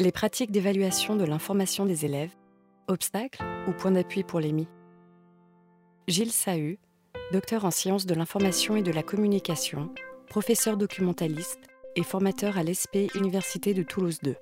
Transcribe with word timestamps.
Les 0.00 0.12
pratiques 0.12 0.52
d'évaluation 0.52 1.16
de 1.16 1.24
l'information 1.24 1.84
des 1.84 2.04
élèves, 2.04 2.30
obstacles 2.86 3.42
ou 3.66 3.72
points 3.72 3.90
d'appui 3.90 4.22
pour 4.22 4.38
l'EMI 4.38 4.68
Gilles 6.06 6.30
Sahu, 6.30 6.78
docteur 7.32 7.64
en 7.64 7.72
sciences 7.72 8.06
de 8.06 8.14
l'information 8.14 8.76
et 8.76 8.82
de 8.82 8.92
la 8.92 9.02
communication, 9.02 9.92
professeur 10.28 10.76
documentaliste 10.76 11.58
et 11.96 12.04
formateur 12.04 12.58
à 12.58 12.62
l'ESP 12.62 13.12
Université 13.16 13.74
de 13.74 13.82
Toulouse 13.82 14.20
II. 14.24 14.34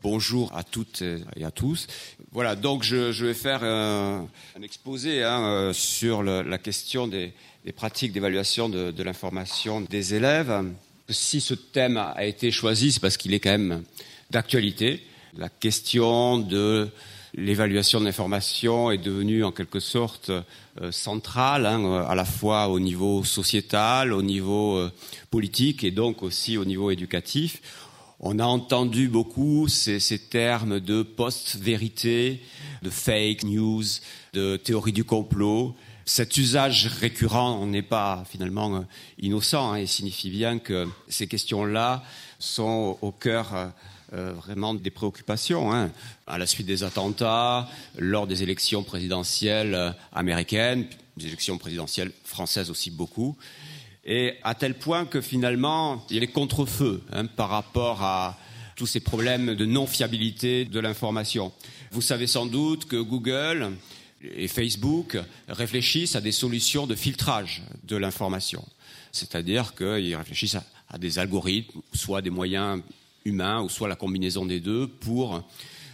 Bonjour 0.00 0.50
à 0.56 0.64
toutes 0.64 1.02
et 1.36 1.44
à 1.44 1.50
tous. 1.50 1.86
Voilà, 2.32 2.56
donc 2.56 2.82
je, 2.82 3.22
vais 3.22 3.34
faire 3.34 3.62
un, 3.62 4.26
exposé 4.62 5.22
hein, 5.22 5.42
euh, 5.42 5.72
sur 5.74 6.22
la 6.22 6.56
question 6.56 7.08
des, 7.08 7.34
pratiques 7.76 8.12
d'évaluation 8.12 8.70
de, 8.70 8.90
de 8.90 9.02
l'information 9.02 9.82
des 9.82 10.14
élèves. 10.14 10.64
Si 11.10 11.42
ce 11.42 11.52
thème 11.52 11.98
a 11.98 12.24
été 12.24 12.50
choisi, 12.50 12.92
c'est 12.92 13.00
parce 13.00 13.18
qu'il 13.18 13.34
est 13.34 13.40
quand 13.40 13.50
même 13.50 13.84
d'actualité. 14.30 15.04
La 15.36 15.48
question 15.48 16.38
de 16.38 16.88
l'évaluation 17.34 18.00
de 18.00 18.04
l'information 18.04 18.90
est 18.90 18.98
devenue 18.98 19.44
en 19.44 19.52
quelque 19.52 19.80
sorte 19.80 20.30
euh, 20.30 20.92
centrale, 20.92 21.66
hein, 21.66 22.04
à 22.08 22.14
la 22.14 22.24
fois 22.24 22.68
au 22.68 22.80
niveau 22.80 23.24
sociétal, 23.24 24.12
au 24.12 24.22
niveau 24.22 24.76
euh, 24.76 24.92
politique 25.30 25.84
et 25.84 25.90
donc 25.90 26.22
aussi 26.22 26.56
au 26.58 26.64
niveau 26.64 26.90
éducatif. 26.90 27.60
On 28.18 28.38
a 28.38 28.44
entendu 28.44 29.08
beaucoup 29.08 29.68
ces, 29.68 29.98
ces 30.00 30.18
termes 30.18 30.80
de 30.80 31.02
post-vérité, 31.02 32.42
de 32.82 32.90
fake 32.90 33.44
news, 33.44 33.84
de 34.34 34.56
théorie 34.56 34.92
du 34.92 35.04
complot. 35.04 35.74
Cet 36.04 36.36
usage 36.36 36.86
récurrent 36.86 37.64
n'est 37.66 37.82
pas 37.82 38.24
finalement 38.28 38.76
euh, 38.76 38.80
innocent 39.20 39.72
hein, 39.72 39.76
et 39.76 39.86
signifie 39.86 40.30
bien 40.30 40.58
que 40.58 40.88
ces 41.08 41.28
questions-là 41.28 42.02
sont 42.38 42.98
au 43.00 43.12
cœur 43.12 43.72
euh, 44.12 44.32
vraiment 44.32 44.74
des 44.74 44.90
préoccupations. 44.90 45.72
Hein. 45.72 45.92
À 46.26 46.36
la 46.36 46.46
suite 46.46 46.66
des 46.66 46.82
attentats, 46.82 47.68
lors 47.96 48.26
des 48.26 48.42
élections 48.42 48.82
présidentielles 48.82 49.74
euh, 49.74 49.92
américaines, 50.12 50.86
des 51.16 51.28
élections 51.28 51.58
présidentielles 51.58 52.10
françaises 52.24 52.70
aussi 52.70 52.90
beaucoup, 52.90 53.36
et 54.04 54.34
à 54.42 54.56
tel 54.56 54.74
point 54.74 55.04
que 55.04 55.20
finalement, 55.20 56.04
il 56.10 56.14
y 56.14 56.18
a 56.18 56.20
les 56.22 56.26
contre-feux 56.26 57.02
hein, 57.12 57.26
par 57.26 57.50
rapport 57.50 58.02
à 58.02 58.36
tous 58.74 58.86
ces 58.86 58.98
problèmes 58.98 59.54
de 59.54 59.64
non-fiabilité 59.64 60.64
de 60.64 60.80
l'information. 60.80 61.52
Vous 61.92 62.02
savez 62.02 62.26
sans 62.26 62.46
doute 62.46 62.86
que 62.86 62.96
Google 62.96 63.76
et 64.22 64.48
Facebook 64.48 65.18
réfléchissent 65.46 66.16
à 66.16 66.20
des 66.20 66.32
solutions 66.32 66.88
de 66.88 66.96
filtrage 66.96 67.62
de 67.84 67.94
l'information. 67.94 68.66
C'est-à-dire 69.12 69.74
qu'ils 69.76 70.16
réfléchissent 70.16 70.56
à, 70.56 70.64
à, 70.88 70.98
des 70.98 71.20
algorithmes, 71.20 71.80
soit 71.92 72.22
des 72.22 72.30
moyens 72.30 72.82
humain, 73.24 73.62
ou 73.62 73.68
soit 73.68 73.88
la 73.88 73.96
combinaison 73.96 74.46
des 74.46 74.60
deux, 74.60 74.86
pour 74.86 75.42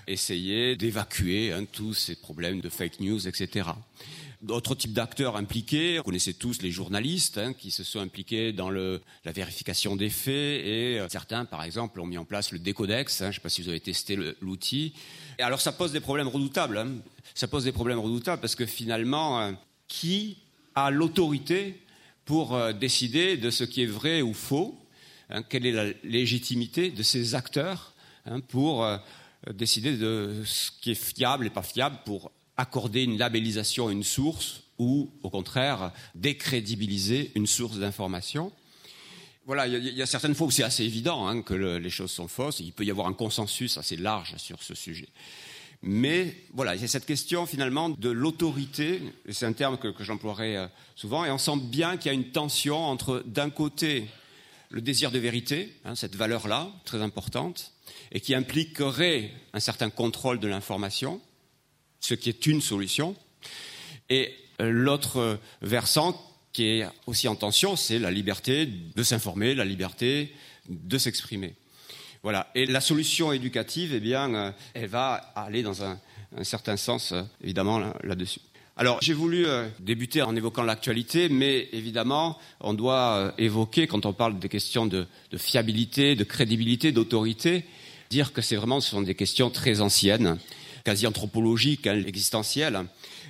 essayer 0.07 0.77
d'évacuer 0.77 1.53
hein, 1.53 1.65
tous 1.71 1.95
ces 1.95 2.17
problèmes 2.17 2.61
de 2.61 2.69
fake 2.69 3.01
news, 3.01 3.27
etc. 3.27 3.71
D'autres 4.43 4.75
types 4.75 4.93
d'acteurs 4.93 5.37
impliqués, 5.37 5.97
vous 5.97 6.05
connaissez 6.05 6.35
tous 6.35 6.61
les 6.63 6.71
journalistes 6.71 7.39
hein, 7.39 7.53
qui 7.55 7.71
se 7.71 7.83
sont 7.83 8.01
impliqués 8.01 8.53
dans 8.53 8.71
la 8.71 9.33
vérification 9.33 9.97
des 9.97 10.11
faits 10.11 10.65
et 10.65 11.01
euh, 11.01 11.09
certains, 11.09 11.47
par 11.47 11.65
exemple, 11.65 12.01
ont 12.01 12.07
mis 12.07 12.19
en 12.19 12.25
place 12.25 12.53
le 12.53 12.59
décodex. 12.59 13.23
Hein, 13.23 13.25
je 13.25 13.29
ne 13.29 13.33
sais 13.35 13.41
pas 13.41 13.49
si 13.49 13.63
vous 13.63 13.71
avez 13.71 13.81
testé 13.81 14.17
l'outil. 14.41 14.93
Et 15.39 15.43
alors 15.43 15.61
ça 15.61 15.73
pose 15.73 15.91
des 15.91 16.01
problèmes 16.01 16.29
redoutables. 16.29 16.87
Ça 17.35 17.49
pose 17.49 17.65
des 17.65 17.73
problèmes 17.73 17.99
redoutables 17.99 18.41
parce 18.41 18.55
que 18.55 18.67
finalement, 18.67 19.41
euh, 19.41 19.53
qui 19.89 20.37
a 20.75 20.91
l'autorité 20.91 21.81
pour 22.27 22.55
euh, 22.55 22.73
décider 22.73 23.39
de 23.39 23.51
ce 23.51 23.65
qui 23.65 23.83
est 23.83 23.87
vrai 23.87 24.21
ou 24.21 24.35
faux 24.35 24.79
Hein, 25.31 25.43
quelle 25.43 25.67
est 25.67 25.73
la 25.73 25.87
légitimité 26.05 26.91
de 26.91 27.03
ces 27.03 27.35
acteurs 27.35 27.95
hein, 28.27 28.41
pour 28.41 28.85
euh, 28.85 28.99
décider 29.53 29.97
de 29.97 30.43
ce 30.45 30.71
qui 30.81 30.93
est 30.93 30.95
fiable 30.95 31.47
et 31.47 31.51
pas 31.51 31.63
fiable, 31.63 31.99
pour 32.05 32.31
accorder 32.57 33.03
une 33.03 33.19
labellisation 33.19 33.89
à 33.89 33.93
une 33.93 34.05
source 34.05 34.63
ou, 34.79 35.11
au 35.23 35.31
contraire, 35.31 35.93
décrédibiliser 36.15 37.33
une 37.35 37.47
source 37.47 37.79
d'information. 37.79 38.53
Voilà, 39.47 39.67
il 39.67 39.95
y, 39.95 40.03
a 40.03 40.07
certaines 40.07 40.35
fois 40.35 40.49
où 40.49 40.51
c'est 40.51 40.65
assez 40.65 40.83
évident 40.83 41.29
hein, 41.29 41.41
que 41.41 41.55
les 41.55 41.91
choses 41.91 42.11
sont 42.11 42.27
fausses. 42.27 42.59
Il 42.61 42.73
peut 42.73 42.85
y 42.85 42.91
avoir 42.91 43.07
un 43.07 43.13
consensus 43.13 43.79
assez 43.79 43.97
large 43.97 44.37
sur 44.39 44.61
ce 44.63 44.75
sujet. 44.75 45.09
Mais 45.83 46.35
voilà, 46.53 46.75
il 46.75 46.81
y 46.81 46.85
a 46.85 46.89
cette 46.89 47.07
question 47.07 47.47
finalement 47.47 47.91
de 47.91 48.11
l'autorité, 48.11 49.01
c'est 49.31 49.47
un 49.47 49.53
terme 49.53 49.79
que, 49.79 49.89
que 49.89 50.03
j'emploierai 50.03 50.57
euh, 50.57 50.67
souvent, 50.97 51.25
et 51.25 51.31
on 51.31 51.39
sent 51.39 51.59
bien 51.63 51.97
qu'il 51.97 52.07
y 52.07 52.15
a 52.15 52.19
une 52.19 52.31
tension 52.33 52.77
entre, 52.77 53.23
d'un 53.25 53.51
côté, 53.51 54.09
le 54.71 54.81
désir 54.81 55.11
de 55.11 55.19
vérité, 55.19 55.75
hein, 55.85 55.95
cette 55.95 56.17
valeur-là, 56.17 56.71
très 56.85 57.03
importante, 57.03 57.73
et 58.13 58.21
qui 58.21 58.35
impliquerait 58.35 59.31
un 59.53 59.61
certain 59.61 59.91
contrôle 59.91 60.41
de 60.41 60.49
l'information, 60.49 61.21
ce 62.01 62.15
qui 62.15 62.29
est 62.29 62.47
une 62.47 62.61
solution. 62.61 63.17
Et 64.09 64.35
euh, 64.61 64.71
l'autre 64.71 65.39
versant 65.63 66.21
qui 66.53 66.65
est 66.65 66.87
aussi 67.07 67.29
en 67.29 67.37
tension, 67.37 67.77
c'est 67.77 67.99
la 67.99 68.11
liberté 68.11 68.67
de 68.67 69.03
s'informer, 69.03 69.55
la 69.55 69.65
liberté 69.65 70.35
de 70.69 70.99
s'exprimer. 70.99 71.55
Voilà. 72.23 72.51
Et 72.55 72.67
la 72.67 72.81
solution 72.81 73.33
éducative, 73.33 73.95
eh 73.95 74.01
bien, 74.01 74.35
euh, 74.35 74.53
elle 74.75 74.89
va 74.89 75.15
aller 75.37 75.63
dans 75.63 75.85
un, 75.85 76.01
certain 76.43 76.77
sens, 76.77 77.13
euh, 77.13 77.23
évidemment, 77.43 77.93
là-dessus. 78.03 78.41
Alors, 78.79 78.99
j'ai 79.01 79.15
voulu 79.15 79.47
euh, 79.47 79.67
débuter 79.81 80.21
en 80.21 80.37
évoquant 80.37 80.63
l'actualité, 80.63 81.31
mais 81.31 81.67
évidemment, 81.73 82.39
on 82.61 82.75
doit 82.75 83.17
euh, 83.17 83.33
évoquer, 83.39 83.87
quand 83.87 84.05
on 84.05 84.13
parle 84.13 84.39
des 84.39 84.51
questions 84.51 84.85
de, 84.85 85.07
fiabilité, 85.39 86.15
de 86.15 86.25
crédibilité, 86.25 86.93
d'autorité, 86.93 87.65
dire 88.11 88.35
que 88.35 88.43
c'est 88.43 88.57
vraiment, 88.57 88.83
ce 88.83 88.91
sont 88.91 89.01
des 89.01 89.15
questions 89.15 89.49
très 89.49 89.81
anciennes, 89.81 90.37
quasi 90.85 91.07
anthropologiques, 91.07 91.87
hein, 91.87 92.03
existentielles. 92.07 92.85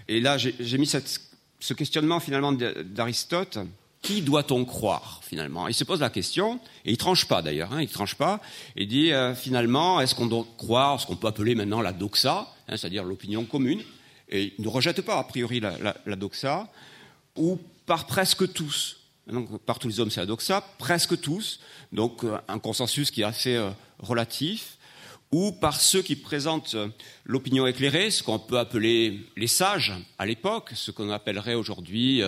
Et 0.09 0.19
là, 0.19 0.37
j'ai 0.37 0.79
mis 0.79 0.89
ce 0.89 1.75
questionnement 1.75 2.19
finalement 2.19 2.53
d'Aristote. 2.53 3.59
Qui 4.03 4.23
doit-on 4.23 4.65
croire 4.65 5.21
finalement? 5.25 5.69
Il 5.69 5.75
se 5.75 5.85
pose 5.85 6.01
la 6.01 6.11
question, 6.11 6.61
et 6.85 6.91
il 6.93 6.97
tranche 6.97 7.25
pas 7.25 7.41
d'ailleurs, 7.41 7.73
hein, 7.73 7.83
il 7.83 7.89
tranche 7.89 8.15
pas, 8.17 8.41
et 8.77 8.85
dit 8.87 9.13
euh, 9.13 9.35
finalement, 9.35 10.01
est-ce 10.01 10.15
qu'on 10.15 10.27
doit 10.27 10.47
croire 10.59 11.01
ce 11.01 11.07
qu'on 11.07 11.17
peut 11.17 11.27
appeler 11.29 11.55
maintenant 11.55 11.81
la 11.81 11.93
doxa, 11.93 12.53
hein, 12.69 12.77
c'est-à-dire 12.77 13.05
l'opinion 13.05 13.45
commune 13.45 13.83
et 14.29 14.55
ne 14.59 14.69
rejette 14.69 15.03
pas 15.03 15.19
a 15.19 15.25
priori 15.25 15.61
la, 15.61 16.17
doxa, 16.17 16.69
ou 17.37 17.59
par 17.87 18.07
presque 18.07 18.53
tous. 18.53 18.99
Donc, 19.27 19.61
par 19.63 19.79
tous 19.79 19.89
les 19.89 20.01
hommes, 20.01 20.11
c'est 20.11 20.21
la 20.21 20.27
doxa, 20.27 20.61
presque 20.79 21.21
tous, 21.21 21.61
donc 21.93 22.25
euh, 22.25 22.39
un 22.47 22.59
consensus 22.59 23.11
qui 23.11 23.23
est 23.23 23.25
assez 23.25 23.57
euh, 23.57 23.71
relatif, 23.99 24.79
ou 25.33 25.51
par 25.51 25.81
ceux 25.81 26.03
qui 26.03 26.15
présentent 26.15 26.75
euh, 26.77 26.89
l'opinion 27.25 27.67
éclairée, 27.67 28.11
ce 28.11 28.23
qu'on 28.23 28.39
peut 28.39 28.59
appeler 28.59 29.21
les 29.37 29.49
sages 29.49 29.95
à 30.19 30.27
l'époque, 30.27 30.71
ce 30.75 30.93
qu'on 30.93 31.11
appellerait 31.11 31.55
aujourd'hui 31.55 32.23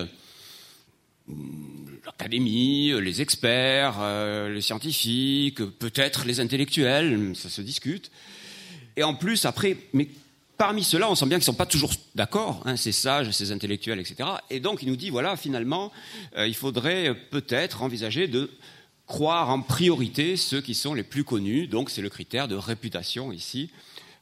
l'académie, 2.05 2.93
les 3.01 3.21
experts, 3.21 4.01
les 4.49 4.63
scientifiques, 4.63 5.63
peut-être 5.79 6.25
les 6.25 6.41
intellectuels, 6.41 7.37
ça 7.37 7.51
se 7.51 7.61
discute. 7.61 8.11
Et 8.97 9.03
en 9.03 9.15
plus, 9.15 9.45
après, 9.45 9.77
mais 9.93 10.09
Parmi 10.59 10.83
ceux-là, 10.83 11.09
on 11.09 11.15
sent 11.15 11.27
bien 11.27 11.39
qu'ils 11.39 11.43
ne 11.43 11.53
sont 11.53 11.55
pas 11.55 11.67
toujours 11.67 11.93
d'accord, 12.17 12.63
hein, 12.65 12.77
ces 12.77 12.91
sages, 12.91 13.31
ces 13.31 13.53
intellectuels, 13.53 14.01
etc. 14.01 14.29
Et 14.51 14.59
donc, 14.59 14.83
il 14.83 14.89
nous 14.89 14.97
dit, 14.97 15.09
voilà, 15.09 15.37
finalement, 15.37 15.93
euh, 16.37 16.49
il 16.49 16.55
faudrait 16.55 17.15
peut-être 17.31 17.83
envisager 17.83 18.27
de 18.27 18.51
croire 19.07 19.51
en 19.51 19.63
priorité 19.63 20.37
ceux 20.37 20.61
qui 20.61 20.75
sont 20.75 20.95
les 20.95 21.05
plus 21.05 21.23
connus. 21.23 21.69
Donc, 21.69 21.91
c'est 21.91 22.03
le 22.03 22.09
critère 22.09 22.49
de 22.49 22.57
réputation 22.57 23.31
ici 23.31 23.71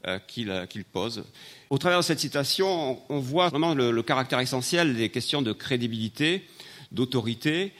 euh, 0.07 0.19
euh, 0.39 0.67
qu'il 0.67 0.85
pose. 0.85 1.25
Au 1.71 1.79
travers 1.79 2.01
de 2.01 2.05
cette 2.05 2.21
citation, 2.21 3.01
on, 3.09 3.19
voit 3.19 3.49
vraiment 3.49 3.75
le, 3.75 4.03
caractère 4.03 4.41
essentiel 4.41 4.95
des 4.95 5.09
questions 5.09 5.41
de 5.41 5.55
crédibilité, 5.55 6.47
d'autorité. 6.93 7.73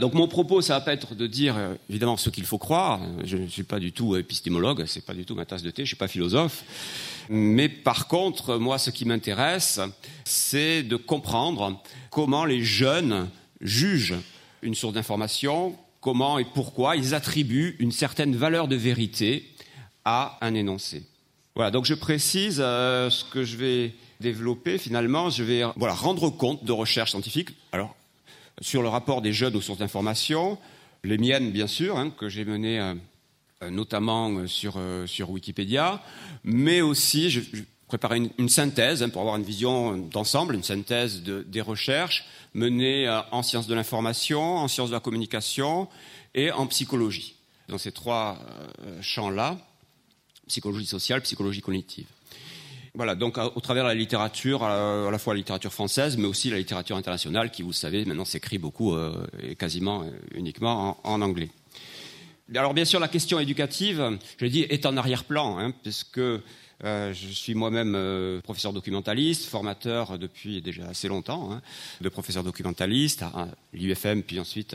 Donc 0.00 0.14
mon 0.14 0.28
propos, 0.28 0.62
ça 0.62 0.74
va 0.74 0.80
pas 0.80 0.94
être 0.94 1.14
de 1.14 1.26
dire 1.26 1.56
évidemment 1.90 2.16
ce 2.16 2.30
qu'il 2.30 2.44
faut 2.44 2.58
croire. 2.58 3.00
Je 3.24 3.36
ne 3.36 3.46
suis 3.46 3.64
pas 3.64 3.78
du 3.78 3.92
tout 3.92 4.16
épistémologue, 4.16 4.84
c'est 4.86 5.04
pas 5.04 5.14
du 5.14 5.26
tout 5.26 5.34
ma 5.34 5.44
tasse 5.44 5.62
de 5.62 5.70
thé, 5.70 5.82
je 5.82 5.88
suis 5.88 5.96
pas 5.96 6.08
philosophe. 6.08 6.64
Mais 7.28 7.68
par 7.68 8.08
contre, 8.08 8.56
moi, 8.56 8.78
ce 8.78 8.90
qui 8.90 9.04
m'intéresse, 9.04 9.78
c'est 10.24 10.82
de 10.82 10.96
comprendre 10.96 11.80
comment 12.10 12.44
les 12.44 12.62
jeunes 12.62 13.28
jugent 13.60 14.16
une 14.62 14.74
source 14.74 14.94
d'information, 14.94 15.76
comment 16.00 16.38
et 16.38 16.44
pourquoi 16.44 16.96
ils 16.96 17.14
attribuent 17.14 17.76
une 17.78 17.92
certaine 17.92 18.34
valeur 18.34 18.68
de 18.68 18.76
vérité 18.76 19.48
à 20.04 20.38
un 20.40 20.54
énoncé. 20.54 21.04
Voilà, 21.54 21.70
donc 21.70 21.84
je 21.84 21.94
précise 21.94 22.58
euh, 22.60 23.10
ce 23.10 23.24
que 23.24 23.44
je 23.44 23.56
vais 23.56 23.94
développer 24.20 24.78
finalement, 24.78 25.30
je 25.30 25.42
vais 25.42 25.62
voilà, 25.76 25.94
rendre 25.94 26.30
compte 26.30 26.64
de 26.64 26.72
recherches 26.72 27.10
scientifiques. 27.10 27.50
Alors, 27.72 27.94
sur 28.60 28.82
le 28.82 28.88
rapport 28.88 29.22
des 29.22 29.32
jeunes 29.32 29.56
aux 29.56 29.60
sources 29.60 29.78
d'information, 29.78 30.58
les 31.04 31.18
miennes 31.18 31.50
bien 31.50 31.66
sûr, 31.66 31.98
hein, 31.98 32.10
que 32.10 32.28
j'ai 32.28 32.44
menées 32.44 32.80
euh, 32.80 32.94
euh, 33.62 33.70
notamment 33.70 34.30
euh, 34.30 34.46
sur, 34.46 34.78
sur 35.06 35.30
Wikipédia, 35.30 36.02
mais 36.44 36.80
aussi 36.80 37.30
je, 37.30 37.40
je 37.40 37.62
préparais 37.88 38.20
une, 38.38 38.48
synthèse 38.48 39.02
hein, 39.02 39.08
pour 39.08 39.22
avoir 39.22 39.36
une 39.36 39.44
vision 39.44 39.96
d'ensemble, 39.96 40.54
une 40.54 40.62
synthèse 40.62 41.22
de, 41.22 41.42
des 41.42 41.60
recherches 41.60 42.24
menées 42.54 43.08
en 43.30 43.42
sciences 43.42 43.66
de 43.66 43.74
l'information, 43.74 44.58
en 44.58 44.68
sciences 44.68 44.90
de 44.90 44.94
la 44.94 45.00
communication 45.00 45.88
et 46.34 46.50
en 46.52 46.66
psychologie. 46.66 47.34
Dans 47.68 47.78
ces 47.78 47.92
trois 47.92 48.38
champs-là, 49.00 49.56
psychologie 50.48 50.86
sociale, 50.86 51.20
psychologie 51.22 51.60
cognitive. 51.60 52.06
Voilà, 52.94 53.14
donc 53.14 53.38
au 53.38 53.60
travers 53.60 53.84
de 53.84 53.88
la 53.88 53.94
littérature, 53.94 54.64
à 54.64 55.10
la 55.10 55.18
fois 55.18 55.34
la 55.34 55.38
littérature 55.38 55.72
française, 55.72 56.16
mais 56.16 56.26
aussi 56.26 56.50
la 56.50 56.58
littérature 56.58 56.96
internationale, 56.96 57.50
qui, 57.50 57.62
vous 57.62 57.68
le 57.68 57.74
savez, 57.74 58.04
maintenant 58.04 58.24
s'écrit 58.24 58.58
beaucoup 58.58 58.96
et 59.40 59.54
quasiment 59.54 60.04
uniquement 60.34 60.98
en, 61.04 61.22
anglais. 61.22 61.50
Alors 62.52 62.74
bien 62.74 62.84
sûr, 62.84 62.98
la 62.98 63.06
question 63.06 63.38
éducative, 63.38 64.18
je 64.38 64.44
l'ai 64.44 64.50
dit, 64.50 64.62
est 64.62 64.86
en 64.86 64.96
arrière-plan, 64.96 65.58
hein, 65.60 65.72
puisque 65.84 66.20
euh, 66.84 67.12
je 67.12 67.28
suis 67.28 67.54
moi-même 67.54 67.94
euh, 67.94 68.40
professeur 68.40 68.72
documentaliste, 68.72 69.44
formateur 69.44 70.18
depuis 70.18 70.62
déjà 70.62 70.88
assez 70.88 71.08
longtemps 71.08 71.52
hein, 71.52 71.60
de 72.00 72.08
professeur 72.08 72.42
documentaliste 72.42 73.22
à, 73.22 73.48
l'UFM 73.74 74.22
puis 74.22 74.40
ensuite 74.40 74.74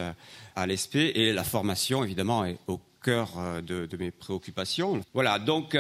à, 0.56 0.68
l'ESP 0.68 0.98
et 0.98 1.34
la 1.34 1.44
formation 1.44 2.04
évidemment 2.04 2.46
est 2.46 2.58
au 2.68 2.80
cœur 3.02 3.32
euh, 3.38 3.62
de, 3.62 3.98
mes 3.98 4.12
préoccupations. 4.12 5.02
Voilà, 5.14 5.40
donc 5.40 5.76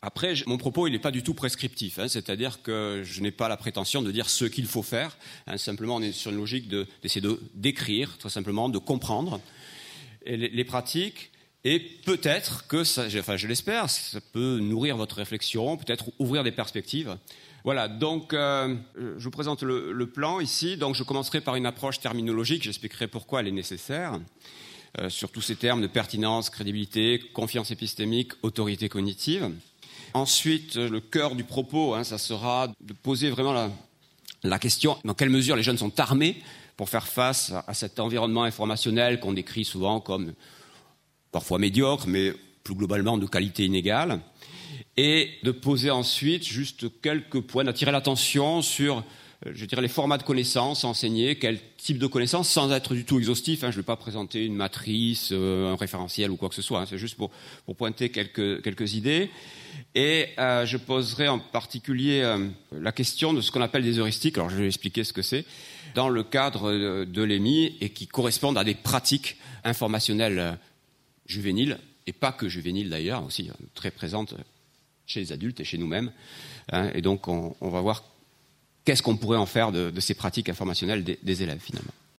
après, 0.00 0.34
mon 0.46 0.58
propos, 0.58 0.86
il 0.86 0.92
n'est 0.92 0.98
pas 0.98 1.10
du 1.10 1.22
tout 1.22 1.34
prescriptif, 1.34 1.98
hein, 1.98 2.08
c'est-à-dire 2.08 2.62
que 2.62 3.02
je 3.04 3.20
n'ai 3.20 3.32
pas 3.32 3.48
la 3.48 3.56
prétention 3.56 4.02
de 4.02 4.12
dire 4.12 4.30
ce 4.30 4.44
qu'il 4.44 4.66
faut 4.66 4.82
faire. 4.82 5.16
Hein, 5.46 5.56
simplement, 5.56 5.96
on 5.96 6.02
est 6.02 6.12
sur 6.12 6.30
une 6.30 6.36
logique 6.36 6.68
d'essayer 6.68 7.20
de, 7.20 7.40
d'écrire, 7.54 8.16
tout 8.18 8.28
simplement, 8.28 8.68
de 8.68 8.78
comprendre 8.78 9.40
les 10.26 10.64
pratiques 10.64 11.30
et 11.64 11.80
peut-être 11.80 12.66
que, 12.68 12.84
ça, 12.84 13.06
enfin 13.18 13.36
je 13.36 13.48
l'espère, 13.48 13.90
ça 13.90 14.20
peut 14.20 14.58
nourrir 14.60 14.96
votre 14.96 15.16
réflexion, 15.16 15.76
peut-être 15.76 16.10
ouvrir 16.18 16.44
des 16.44 16.52
perspectives. 16.52 17.16
Voilà, 17.64 17.88
donc 17.88 18.32
euh, 18.32 18.76
je 18.96 19.24
vous 19.24 19.30
présente 19.30 19.62
le, 19.62 20.06
plan 20.06 20.38
ici. 20.40 20.76
Donc 20.76 20.94
je 20.94 21.02
commencerai 21.02 21.40
par 21.40 21.56
une 21.56 21.66
approche 21.66 21.98
terminologique, 21.98 22.62
j'expliquerai 22.62 23.08
pourquoi 23.08 23.40
elle 23.40 23.48
est 23.48 23.52
nécessaire, 23.52 24.20
euh, 24.98 25.10
sur 25.10 25.30
tous 25.30 25.40
ces 25.40 25.56
termes 25.56 25.82
de 25.82 25.88
pertinence, 25.88 26.48
crédibilité, 26.48 27.18
confiance 27.34 27.72
épistémique, 27.72 28.32
autorité 28.42 28.88
cognitive. 28.88 29.50
Ensuite, 30.14 30.76
le 30.76 31.00
cœur 31.00 31.34
du 31.34 31.44
propos, 31.44 31.94
hein, 31.94 32.04
ça 32.04 32.18
sera 32.18 32.68
de 32.80 32.92
poser 32.92 33.30
vraiment 33.30 33.52
la, 33.52 33.70
la 34.42 34.58
question 34.58 34.96
dans 35.04 35.14
quelle 35.14 35.30
mesure 35.30 35.56
les 35.56 35.62
jeunes 35.62 35.78
sont 35.78 35.98
armés 36.00 36.42
pour 36.76 36.88
faire 36.88 37.06
face 37.06 37.52
à 37.66 37.74
cet 37.74 37.98
environnement 37.98 38.44
informationnel 38.44 39.18
qu'on 39.20 39.32
décrit 39.32 39.64
souvent 39.64 40.00
comme 40.00 40.32
parfois 41.32 41.58
médiocre, 41.58 42.06
mais 42.06 42.32
plus 42.62 42.74
globalement 42.74 43.18
de 43.18 43.26
qualité 43.26 43.64
inégale, 43.64 44.20
et 44.96 45.30
de 45.42 45.50
poser 45.50 45.90
ensuite 45.90 46.44
juste 46.44 47.00
quelques 47.00 47.40
points, 47.40 47.64
d'attirer 47.64 47.92
l'attention 47.92 48.62
sur, 48.62 48.98
euh, 48.98 49.02
je 49.46 49.64
dirais, 49.64 49.82
les 49.82 49.88
formats 49.88 50.18
de 50.18 50.22
connaissances 50.22 50.84
enseignés, 50.84 51.36
quel 51.36 51.60
type 51.76 51.98
de 51.98 52.06
connaissances, 52.06 52.48
sans 52.48 52.72
être 52.72 52.94
du 52.94 53.04
tout 53.04 53.18
exhaustif. 53.18 53.62
Hein, 53.62 53.70
je 53.70 53.76
ne 53.76 53.82
vais 53.82 53.86
pas 53.86 53.96
présenter 53.96 54.44
une 54.44 54.54
matrice, 54.54 55.30
euh, 55.32 55.72
un 55.72 55.76
référentiel 55.76 56.30
ou 56.30 56.36
quoi 56.36 56.48
que 56.48 56.54
ce 56.54 56.62
soit. 56.62 56.80
Hein, 56.80 56.86
c'est 56.88 56.98
juste 56.98 57.16
pour, 57.16 57.30
pointer 57.76 58.10
quelques, 58.10 58.94
idées. 58.94 59.30
Et 59.94 60.26
euh, 60.38 60.66
je 60.66 60.76
poserai 60.76 61.28
en 61.28 61.38
particulier 61.38 62.36
la 62.72 62.92
question 62.92 63.32
de 63.32 63.40
ce 63.40 63.52
qu'on 63.52 63.60
appelle 63.60 63.84
des 63.84 63.98
heuristiques. 63.98 64.38
Alors 64.38 64.50
je 64.50 64.56
vais 64.56 64.66
expliquer 64.66 65.04
ce 65.04 65.12
que 65.12 65.22
c'est 65.22 65.44
dans 65.94 66.08
le 66.08 66.22
cadre 66.22 67.04
de 67.04 67.22
l'EMI 67.22 67.76
et 67.80 67.90
qui 67.90 68.06
correspondent 68.06 68.58
à 68.58 68.64
des 68.64 68.74
pratiques 68.74 69.36
informationnelles 69.64 70.58
juvénile, 71.28 71.78
et 72.06 72.12
pas 72.12 72.32
que 72.32 72.48
juvénile 72.48 72.90
d'ailleurs, 72.90 73.24
aussi 73.24 73.48
euh, 73.48 73.52
très 73.74 73.90
présente 73.90 74.34
chez 75.06 75.20
les 75.20 75.32
adultes 75.32 75.60
et 75.60 75.64
chez 75.64 75.78
nous-mêmes. 75.78 76.10
Hein, 76.72 76.90
et 76.94 77.02
donc 77.02 77.28
on, 77.28 77.54
va 77.60 77.80
voir 77.80 78.02
qu'est-ce 78.88 79.02
qu'on 79.02 79.18
pourrait 79.18 79.36
en 79.36 79.44
faire 79.44 79.70
de, 79.70 79.92
ces 80.00 80.14
pratiques 80.14 80.48
informationnelles 80.48 81.04
des 81.04 81.42
élèves 81.42 81.60
finalement? 81.60 81.92